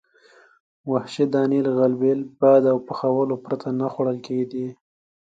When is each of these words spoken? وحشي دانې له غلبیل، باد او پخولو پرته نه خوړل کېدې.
وحشي 0.91 1.25
دانې 1.33 1.59
له 1.67 1.71
غلبیل، 1.79 2.19
باد 2.39 2.63
او 2.71 2.77
پخولو 2.87 3.35
پرته 3.45 3.67
نه 3.79 3.87
خوړل 3.93 4.17
کېدې. 4.27 4.67